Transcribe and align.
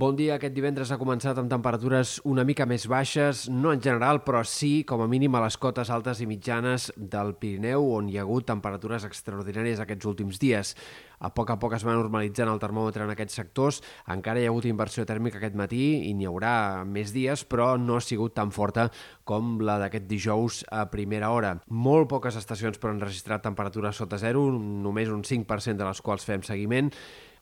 Bon 0.00 0.14
dia. 0.16 0.38
Aquest 0.38 0.54
divendres 0.56 0.88
ha 0.94 0.96
començat 0.96 1.36
amb 1.36 1.50
temperatures 1.52 2.14
una 2.24 2.40
mica 2.48 2.64
més 2.64 2.86
baixes, 2.88 3.42
no 3.52 3.74
en 3.74 3.82
general, 3.84 4.22
però 4.24 4.40
sí, 4.48 4.80
com 4.88 5.02
a 5.04 5.08
mínim, 5.10 5.34
a 5.36 5.42
les 5.44 5.58
cotes 5.60 5.90
altes 5.92 6.22
i 6.24 6.28
mitjanes 6.30 6.86
del 6.96 7.34
Pirineu, 7.36 7.84
on 7.98 8.08
hi 8.08 8.16
ha 8.16 8.24
hagut 8.24 8.46
temperatures 8.48 9.04
extraordinàries 9.04 9.84
aquests 9.84 10.08
últims 10.08 10.40
dies. 10.40 10.72
A 11.20 11.28
poc 11.36 11.52
a 11.52 11.58
poc 11.60 11.76
es 11.76 11.84
va 11.84 11.98
normalitzant 11.98 12.48
el 12.48 12.64
termòmetre 12.64 13.04
en 13.04 13.12
aquests 13.12 13.36
sectors. 13.42 13.82
Encara 14.08 14.40
hi 14.40 14.48
ha 14.48 14.54
hagut 14.54 14.70
inversió 14.72 15.04
tèrmica 15.04 15.36
aquest 15.36 15.60
matí 15.60 15.84
i 16.08 16.16
n'hi 16.16 16.32
haurà 16.32 16.56
més 16.88 17.12
dies, 17.12 17.44
però 17.44 17.74
no 17.76 18.00
ha 18.00 18.08
sigut 18.08 18.32
tan 18.40 18.56
forta 18.56 18.88
com 19.28 19.58
la 19.60 19.76
d'aquest 19.84 20.08
dijous 20.08 20.64
a 20.72 20.88
primera 20.88 21.28
hora. 21.28 21.58
Molt 21.68 22.08
poques 22.08 22.40
estacions 22.40 22.80
per 22.80 22.94
enregistrar 22.94 23.44
temperatures 23.44 24.00
sota 24.00 24.16
zero, 24.16 24.48
només 24.48 25.12
un 25.12 25.28
5% 25.28 25.76
de 25.76 25.92
les 25.92 26.00
quals 26.00 26.24
fem 26.24 26.40
seguiment, 26.40 26.88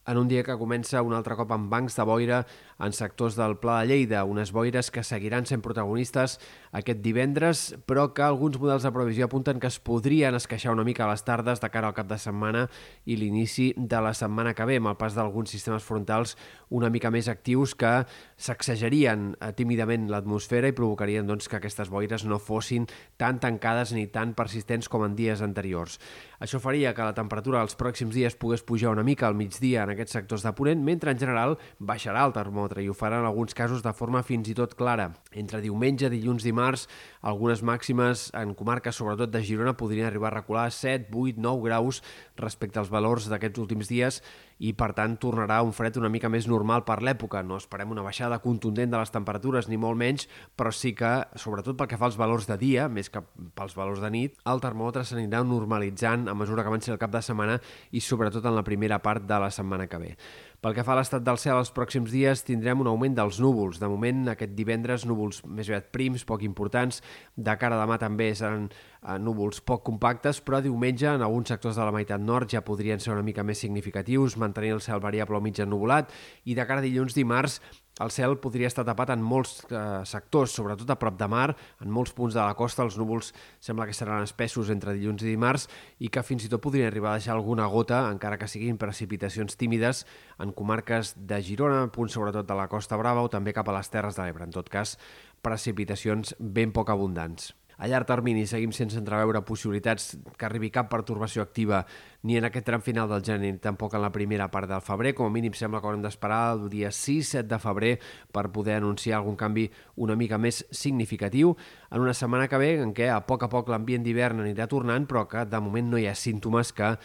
en 0.09 0.17
un 0.17 0.29
dia 0.29 0.43
que 0.43 0.57
comença 0.57 1.03
un 1.05 1.13
altre 1.13 1.37
cop 1.37 1.53
amb 1.53 1.69
bancs 1.69 1.99
de 1.99 2.05
boira 2.09 2.39
en 2.81 2.95
sectors 2.97 3.37
del 3.37 3.59
Pla 3.61 3.83
de 3.83 3.91
Lleida, 3.91 4.23
unes 4.25 4.55
boires 4.57 4.89
que 4.91 5.05
seguiran 5.05 5.45
sent 5.47 5.61
protagonistes 5.61 6.39
aquest 6.73 7.03
divendres, 7.05 7.75
però 7.85 8.09
que 8.17 8.25
alguns 8.25 8.57
models 8.61 8.87
de 8.87 8.93
previsió 8.95 9.27
apunten 9.29 9.61
que 9.61 9.69
es 9.69 9.77
podrien 9.85 10.35
esqueixar 10.39 10.73
una 10.73 10.87
mica 10.87 11.05
a 11.05 11.11
les 11.13 11.25
tardes 11.27 11.61
de 11.61 11.71
cara 11.71 11.91
al 11.91 11.97
cap 11.97 12.09
de 12.09 12.19
setmana 12.19 12.67
i 13.05 13.19
l'inici 13.21 13.75
de 13.77 14.01
la 14.01 14.15
setmana 14.17 14.55
que 14.57 14.65
ve, 14.69 14.79
amb 14.81 14.93
el 14.95 14.97
pas 15.01 15.17
d'alguns 15.17 15.53
sistemes 15.53 15.85
frontals 15.85 16.37
una 16.71 16.89
mica 16.89 17.13
més 17.13 17.29
actius 17.29 17.75
que 17.77 17.93
sacsejarien 18.37 19.35
eh, 19.35 19.53
tímidament 19.59 20.09
l'atmosfera 20.09 20.73
i 20.73 20.77
provocarien 20.77 21.29
doncs, 21.29 21.49
que 21.49 21.61
aquestes 21.61 21.93
boires 21.93 22.25
no 22.25 22.41
fossin 22.41 22.89
tan 23.21 23.43
tancades 23.43 23.93
ni 23.93 24.07
tan 24.09 24.33
persistents 24.39 24.89
com 24.89 25.05
en 25.05 25.17
dies 25.19 25.45
anteriors. 25.45 25.99
Això 26.41 26.61
faria 26.63 26.95
que 26.95 27.05
la 27.05 27.17
temperatura 27.17 27.61
als 27.61 27.77
pròxims 27.77 28.15
dies 28.15 28.37
pogués 28.39 28.63
pujar 28.63 28.93
una 28.95 29.05
mica 29.05 29.27
al 29.27 29.37
migdia 29.37 29.83
en 29.85 29.98
aquests 29.99 30.15
sectors 30.15 30.47
de 30.47 30.55
Ponent, 30.55 30.81
mentre 30.87 31.13
en 31.13 31.19
general 31.19 31.57
baixarà 31.83 32.23
el 32.25 32.35
termòmetre 32.37 32.85
i 32.85 32.89
ho 32.89 32.97
farà 32.97 33.19
en 33.21 33.29
alguns 33.29 33.57
casos 33.59 33.83
de 33.83 33.93
forma 33.93 34.23
fins 34.23 34.49
i 34.49 34.57
tot 34.57 34.77
clara. 34.79 35.11
Entre 35.35 35.61
diumenge, 35.65 36.09
dilluns, 36.13 36.47
dimarts, 36.47 36.87
algunes 37.21 37.65
màximes 37.67 38.29
en 38.39 38.55
comarques, 38.55 38.95
sobretot 38.95 39.33
de 39.35 39.43
Girona, 39.43 39.75
podrien 39.77 40.07
arribar 40.07 40.31
a 40.31 40.39
recular 40.39 40.69
7, 40.73 41.11
8, 41.11 41.43
9 41.43 41.67
graus 41.67 42.03
respecte 42.39 42.79
als 42.79 42.93
valors 42.95 43.27
d'aquests 43.29 43.59
últims 43.59 43.91
dies 43.91 44.23
i, 44.59 44.73
per 44.75 44.91
tant, 44.97 45.15
tornarà 45.21 45.61
un 45.63 45.73
fred 45.75 45.97
una 45.99 46.11
mica 46.11 46.29
més 46.31 46.49
normal 46.51 46.85
per 46.87 46.99
l'època. 47.03 47.45
No 47.47 47.59
esperem 47.59 47.93
una 47.95 48.03
baixada 48.03 48.41
contundent 48.43 48.91
de 48.91 48.99
les 48.99 49.13
temperatures, 49.15 49.69
ni 49.71 49.79
molt 49.79 49.99
menys, 49.99 50.27
però 50.59 50.73
sí 50.75 50.95
que, 50.99 51.13
sobretot 51.39 51.79
pel 51.79 51.91
que 51.91 51.99
fa 52.01 52.09
als 52.09 52.19
valors 52.19 52.49
de 52.51 52.59
dia, 52.61 52.89
més 52.91 53.11
que 53.11 53.23
pels 53.59 53.77
valors 53.79 54.03
de 54.03 54.11
nit, 54.11 54.35
el 54.51 54.63
termòmetre 54.63 55.05
s'anirà 55.07 55.45
normalitzant 55.47 56.27
a 56.29 56.35
mesura 56.35 56.65
que 56.65 56.73
avanci 56.73 56.93
el 56.95 56.99
cap 57.01 57.15
de 57.15 57.23
setmana 57.23 57.59
i 57.93 58.03
sobretot 58.03 58.45
en 58.45 58.57
la 58.59 58.67
primera 58.67 58.99
part 59.03 59.27
de 59.29 59.39
la 59.39 59.51
setmana 59.55 59.78
que 59.87 59.99
ve. 59.99 60.17
Pel 60.59 60.75
que 60.75 60.83
fa 60.83 60.91
a 60.91 60.99
l'estat 60.99 61.23
del 61.23 61.37
cel, 61.39 61.55
els 61.61 61.71
pròxims 61.71 62.11
dies 62.11 62.41
tindrem 62.43 62.81
un 62.83 62.89
augment 62.91 63.15
dels 63.15 63.37
núvols. 63.39 63.79
De 63.79 63.87
moment, 63.87 64.25
aquest 64.33 64.57
divendres, 64.59 65.05
núvols 65.07 65.45
més 65.47 65.71
aviat 65.71 65.93
prims, 65.95 66.25
poc 66.27 66.43
importants. 66.43 66.99
De 67.37 67.55
cara 67.61 67.79
a 67.79 67.85
demà 67.85 67.95
també 68.03 68.33
seran 68.35 68.67
eh, 68.67 69.19
núvols 69.23 69.63
poc 69.63 69.85
compactes, 69.87 70.43
però 70.43 70.59
diumenge 70.65 71.13
en 71.13 71.23
alguns 71.23 71.55
sectors 71.55 71.79
de 71.79 71.87
la 71.87 71.95
meitat 71.95 72.19
nord 72.19 72.51
ja 72.51 72.65
podrien 72.67 72.99
ser 72.99 73.15
una 73.15 73.23
mica 73.23 73.47
més 73.47 73.63
significatius, 73.63 74.35
mantenir 74.35 74.75
el 74.75 74.83
cel 74.83 74.99
variable 75.05 75.39
o 75.39 75.45
mig 75.47 75.63
ennuvolat, 75.63 76.11
i 76.43 76.59
de 76.59 76.67
cara 76.67 76.83
a 76.83 76.89
dilluns 76.89 77.15
dimarts 77.15 77.61
el 77.99 78.13
cel 78.15 78.37
podria 78.39 78.69
estar 78.71 78.85
tapat 78.87 79.11
en 79.11 79.23
molts 79.27 79.57
eh, 79.75 79.79
sectors, 80.07 80.53
sobretot 80.55 80.91
a 80.91 80.97
prop 81.01 81.17
de 81.19 81.27
mar. 81.31 81.49
En 81.83 81.91
molts 81.91 82.15
punts 82.15 82.37
de 82.37 82.41
la 82.41 82.55
costa 82.59 82.85
els 82.87 82.99
núvols 82.99 83.33
sembla 83.65 83.89
que 83.89 83.97
seran 83.97 84.27
espessos 84.27 84.71
entre 84.71 84.95
dilluns 84.95 85.25
i 85.25 85.33
dimarts 85.33 85.67
i 85.99 86.11
que 86.15 86.23
fins 86.23 86.47
i 86.47 86.53
tot 86.53 86.63
podrien 86.63 86.87
arribar 86.87 87.13
a 87.13 87.19
deixar 87.19 87.35
alguna 87.35 87.67
gota, 87.67 88.05
encara 88.13 88.39
que 88.39 88.51
siguin 88.51 88.79
precipitacions 88.79 89.59
tímides, 89.59 90.05
en 90.39 90.48
comarques 90.57 91.15
de 91.17 91.41
Girona, 91.45 91.87
punts 91.95 92.17
sobretot 92.17 92.49
de 92.49 92.57
la 92.59 92.69
Costa 92.69 92.99
Brava 93.01 93.25
o 93.25 93.31
també 93.33 93.55
cap 93.57 93.69
a 93.69 93.77
les 93.79 93.91
Terres 93.93 94.19
de 94.19 94.27
l'Ebre. 94.27 94.49
En 94.49 94.55
tot 94.55 94.69
cas, 94.73 94.97
precipitacions 95.43 96.35
ben 96.39 96.75
poc 96.75 96.91
abundants. 96.95 97.53
A 97.79 97.87
llarg 97.87 98.09
termini 98.11 98.43
seguim 98.51 98.73
sense 98.75 98.99
entreveure 98.99 99.39
possibilitats 99.47 100.17
que 100.35 100.47
arribi 100.49 100.67
cap 100.75 100.89
pertorbació 100.91 101.45
activa 101.45 101.85
ni 102.27 102.35
en 102.35 102.49
aquest 102.49 102.67
tram 102.67 102.83
final 102.83 103.07
del 103.07 103.23
gener 103.23 103.53
tampoc 103.63 103.95
en 103.95 104.03
la 104.03 104.11
primera 104.11 104.49
part 104.51 104.67
del 104.67 104.83
febrer. 104.83 105.13
Com 105.15 105.29
a 105.29 105.31
mínim 105.31 105.55
sembla 105.55 105.79
que 105.79 105.87
haurem 105.87 106.03
d'esperar 106.03 106.57
el 106.57 106.65
dia 106.73 106.91
6-7 106.91 107.47
de 107.47 107.61
febrer 107.63 107.93
per 108.35 108.49
poder 108.51 108.81
anunciar 108.81 109.21
algun 109.21 109.39
canvi 109.39 109.69
una 109.95 110.19
mica 110.19 110.43
més 110.43 110.65
significatiu 110.75 111.55
en 111.93 112.03
una 112.03 112.17
setmana 112.19 112.51
que 112.51 112.59
ve 112.59 112.73
en 112.83 112.91
què 112.99 113.13
a 113.15 113.21
poc 113.31 113.47
a 113.47 113.53
poc 113.53 113.71
l'ambient 113.71 114.03
d'hivern 114.03 114.43
anirà 114.43 114.67
tornant 114.67 115.07
però 115.07 115.29
que 115.31 115.47
de 115.47 115.63
moment 115.63 115.95
no 115.95 116.03
hi 116.03 116.11
ha 116.11 116.19
símptomes 116.19 116.75
que 116.75 116.97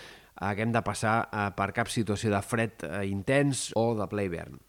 haguem 0.49 0.73
de 0.75 0.81
passar 0.85 1.15
eh, 1.27 1.49
per 1.57 1.71
cap 1.75 1.91
situació 1.91 2.31
de 2.33 2.41
fred 2.45 2.85
eh, 2.87 3.03
intens 3.09 3.69
o 3.79 3.91
de 3.99 4.07
ple 4.11 4.27
hivern. 4.27 4.59